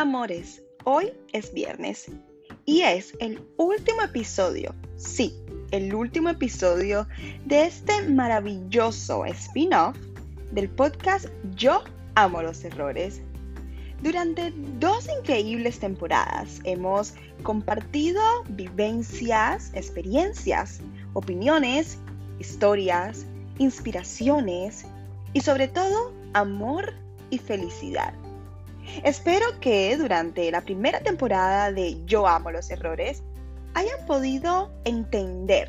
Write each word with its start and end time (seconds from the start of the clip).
Amores, 0.00 0.62
hoy 0.84 1.12
es 1.34 1.52
viernes 1.52 2.06
y 2.64 2.80
es 2.80 3.12
el 3.20 3.46
último 3.58 4.00
episodio, 4.00 4.74
sí, 4.96 5.34
el 5.72 5.94
último 5.94 6.30
episodio 6.30 7.06
de 7.44 7.66
este 7.66 8.08
maravilloso 8.08 9.26
spin-off 9.26 9.98
del 10.52 10.70
podcast 10.70 11.26
Yo 11.54 11.84
amo 12.14 12.40
los 12.40 12.64
errores. 12.64 13.20
Durante 14.02 14.54
dos 14.78 15.06
increíbles 15.18 15.78
temporadas 15.80 16.60
hemos 16.64 17.12
compartido 17.42 18.22
vivencias, 18.48 19.70
experiencias, 19.74 20.80
opiniones, 21.12 21.98
historias, 22.38 23.26
inspiraciones 23.58 24.86
y 25.34 25.42
sobre 25.42 25.68
todo 25.68 26.14
amor 26.32 26.94
y 27.28 27.36
felicidad. 27.36 28.14
Espero 29.04 29.46
que 29.60 29.96
durante 29.96 30.50
la 30.50 30.60
primera 30.60 31.00
temporada 31.00 31.72
de 31.72 32.04
Yo 32.06 32.26
amo 32.26 32.50
los 32.50 32.70
errores 32.70 33.22
hayan 33.74 34.04
podido 34.06 34.70
entender 34.84 35.68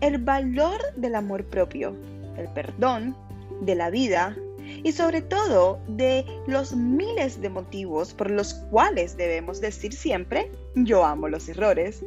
el 0.00 0.18
valor 0.18 0.80
del 0.96 1.14
amor 1.14 1.44
propio, 1.44 1.96
el 2.36 2.48
perdón, 2.48 3.16
de 3.60 3.74
la 3.74 3.90
vida 3.90 4.36
y 4.84 4.92
sobre 4.92 5.22
todo 5.22 5.80
de 5.88 6.24
los 6.46 6.74
miles 6.74 7.40
de 7.40 7.48
motivos 7.48 8.12
por 8.12 8.30
los 8.30 8.54
cuales 8.70 9.16
debemos 9.16 9.60
decir 9.60 9.92
siempre 9.92 10.50
yo 10.74 11.04
amo 11.04 11.28
los 11.28 11.48
errores. 11.48 12.04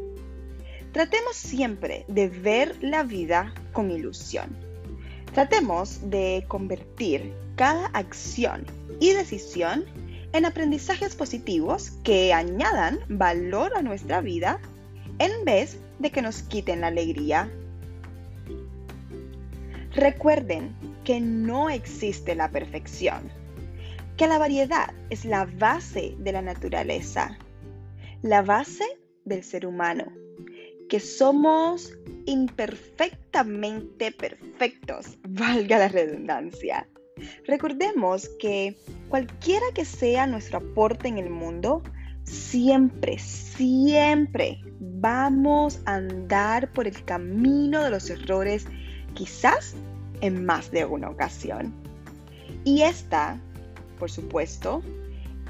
Tratemos 0.91 1.35
siempre 1.35 2.05
de 2.07 2.27
ver 2.27 2.75
la 2.81 3.03
vida 3.03 3.53
con 3.71 3.91
ilusión. 3.91 4.55
Tratemos 5.33 6.09
de 6.09 6.43
convertir 6.47 7.33
cada 7.55 7.87
acción 7.87 8.65
y 8.99 9.13
decisión 9.13 9.85
en 10.33 10.45
aprendizajes 10.45 11.15
positivos 11.15 11.91
que 12.03 12.33
añadan 12.33 12.99
valor 13.09 13.75
a 13.75 13.81
nuestra 13.81 14.21
vida 14.21 14.59
en 15.19 15.45
vez 15.45 15.79
de 15.99 16.11
que 16.11 16.21
nos 16.21 16.41
quiten 16.43 16.81
la 16.81 16.87
alegría. 16.87 17.51
Recuerden 19.93 20.75
que 21.03 21.19
no 21.19 21.69
existe 21.69 22.33
la 22.35 22.49
perfección, 22.49 23.29
que 24.17 24.27
la 24.27 24.37
variedad 24.37 24.93
es 25.09 25.25
la 25.25 25.45
base 25.45 26.15
de 26.17 26.31
la 26.31 26.41
naturaleza, 26.41 27.37
la 28.21 28.41
base 28.41 28.85
del 29.25 29.43
ser 29.43 29.65
humano, 29.65 30.05
que 30.87 30.99
somos 30.99 31.93
imperfectamente 32.25 34.11
perfectos, 34.11 35.17
valga 35.27 35.77
la 35.77 35.87
redundancia. 35.89 36.87
Recordemos 37.45 38.29
que 38.39 38.75
cualquiera 39.11 39.65
que 39.75 39.83
sea 39.83 40.25
nuestro 40.25 40.59
aporte 40.59 41.09
en 41.09 41.17
el 41.17 41.29
mundo, 41.29 41.83
siempre, 42.23 43.19
siempre 43.19 44.61
vamos 44.79 45.81
a 45.85 45.95
andar 45.95 46.71
por 46.71 46.87
el 46.87 47.03
camino 47.03 47.83
de 47.83 47.89
los 47.89 48.09
errores, 48.09 48.65
quizás 49.13 49.75
en 50.21 50.45
más 50.45 50.71
de 50.71 50.85
una 50.85 51.09
ocasión. 51.09 51.73
Y 52.63 52.83
esta, 52.83 53.37
por 53.99 54.09
supuesto, 54.09 54.81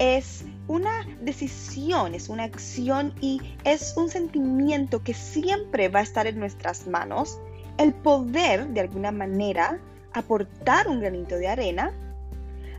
es 0.00 0.44
una 0.66 1.06
decisión, 1.20 2.16
es 2.16 2.28
una 2.28 2.42
acción 2.42 3.14
y 3.20 3.40
es 3.62 3.94
un 3.96 4.08
sentimiento 4.08 5.04
que 5.04 5.14
siempre 5.14 5.88
va 5.88 6.00
a 6.00 6.02
estar 6.02 6.26
en 6.26 6.40
nuestras 6.40 6.88
manos 6.88 7.38
el 7.78 7.94
poder 7.94 8.66
de 8.70 8.80
alguna 8.80 9.12
manera 9.12 9.78
aportar 10.14 10.88
un 10.88 10.98
granito 10.98 11.36
de 11.36 11.46
arena 11.46 11.92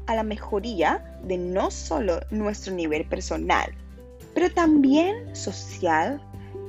a 0.08 0.16
la 0.16 0.24
mejoría 0.24 1.20
de 1.24 1.38
no 1.38 1.72
solo 1.72 2.20
nuestro 2.32 2.74
nivel 2.74 3.06
personal, 3.06 3.74
pero 4.34 4.52
también 4.52 5.36
social 5.36 6.22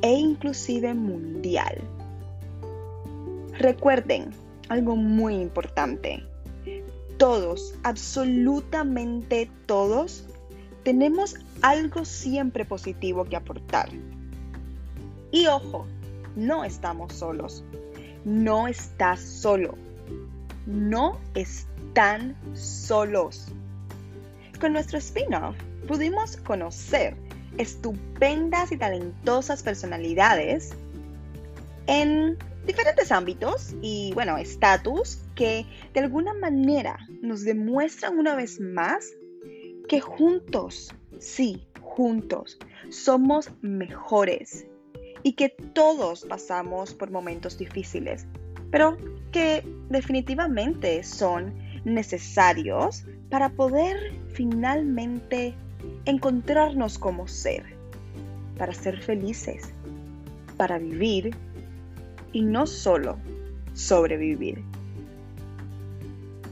e 0.03 0.13
inclusive 0.13 0.95
mundial. 0.95 1.81
Recuerden 3.59 4.31
algo 4.69 4.97
muy 4.97 5.35
importante. 5.37 6.23
Todos, 7.19 7.75
absolutamente 7.85 9.51
todos, 9.67 10.25
tenemos 10.83 11.37
algo 11.63 12.05
siempre 12.05 12.65
positivo 12.65 13.25
que 13.25 13.37
aportar. 13.37 13.89
Y 15.31 15.47
ojo, 15.47 15.87
no 16.37 16.65
estamos 16.65 17.13
solos. 17.13 17.65
No 18.25 18.67
estás 18.67 19.21
solo 19.21 19.75
no 20.67 21.21
están 21.35 22.37
solos. 22.55 23.47
Con 24.61 24.73
nuestro 24.73 24.99
spin-off 24.99 25.57
pudimos 25.87 26.37
conocer 26.39 27.17
estupendas 27.59 28.73
y 28.73 28.77
talentosas 28.77 29.63
personalidades 29.63 30.73
en 31.87 32.39
diferentes 32.67 33.13
ámbitos 33.13 33.75
y, 33.83 34.13
bueno, 34.15 34.39
estatus 34.39 35.19
que 35.35 35.67
de 35.93 36.01
alguna 36.01 36.33
manera 36.35 36.99
nos 37.21 37.45
demuestran 37.45 38.19
una 38.19 38.35
vez 38.35 38.61
más 38.61 39.13
que 39.89 40.01
juntos, 40.01 40.95
sí, 41.19 41.67
juntos, 41.81 42.59
somos 42.89 43.51
mejores 43.61 44.67
y 45.23 45.35
que 45.35 45.51
todos 45.51 46.25
pasamos 46.25 46.95
por 46.95 47.11
momentos 47.11 47.59
difíciles 47.59 48.27
pero 48.75 48.97
que 49.31 49.65
definitivamente 49.89 51.05
son 51.05 51.55
necesarios 51.85 53.05
para 53.31 53.49
poder 53.49 53.97
finalmente 54.33 55.55
encontrarnos 56.07 56.99
como 56.99 57.29
ser, 57.29 57.63
para 58.59 58.75
ser 58.75 59.01
felices, 59.01 59.71
para 60.57 60.79
vivir 60.79 61.37
y 62.33 62.43
no 62.43 62.67
solo 62.67 63.17
sobrevivir. 63.75 64.61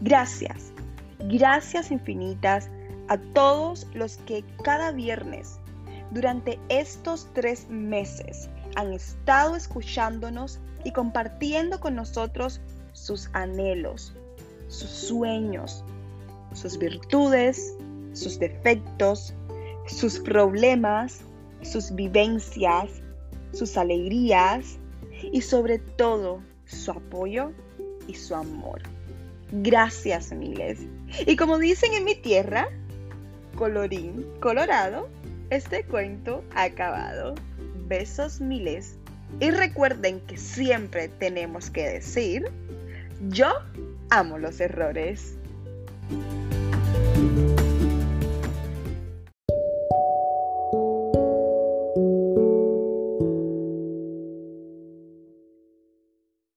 Gracias, 0.02 0.72
gracias 1.28 1.90
infinitas 1.90 2.70
a 3.08 3.18
todos 3.34 3.84
los 3.94 4.18
que 4.18 4.44
cada 4.62 4.92
viernes 4.92 5.58
durante 6.12 6.56
estos 6.68 7.28
tres 7.34 7.68
meses 7.68 8.48
han 8.76 8.92
estado 8.92 9.56
escuchándonos 9.56 10.58
y 10.84 10.92
compartiendo 10.92 11.80
con 11.80 11.94
nosotros 11.94 12.60
sus 12.92 13.28
anhelos, 13.32 14.14
sus 14.68 14.90
sueños, 14.90 15.84
sus 16.54 16.78
virtudes, 16.78 17.74
sus 18.12 18.38
defectos, 18.38 19.34
sus 19.86 20.18
problemas, 20.18 21.20
sus 21.62 21.94
vivencias, 21.94 22.90
sus 23.52 23.76
alegrías 23.76 24.78
y 25.32 25.40
sobre 25.40 25.78
todo 25.78 26.42
su 26.66 26.90
apoyo 26.90 27.52
y 28.06 28.14
su 28.14 28.34
amor. 28.34 28.82
Gracias 29.52 30.32
miles. 30.32 30.80
Y 31.26 31.36
como 31.36 31.58
dicen 31.58 31.92
en 31.94 32.04
mi 32.04 32.14
tierra, 32.14 32.68
colorín 33.56 34.26
colorado, 34.40 35.08
este 35.50 35.84
cuento 35.84 36.42
ha 36.54 36.64
acabado. 36.64 37.34
Besos 37.92 38.40
miles 38.40 38.96
y 39.38 39.50
recuerden 39.50 40.20
que 40.20 40.38
siempre 40.38 41.08
tenemos 41.08 41.68
que 41.68 41.86
decir, 41.86 42.50
yo 43.28 43.52
amo 44.08 44.38
los 44.38 44.60
errores. 44.60 45.34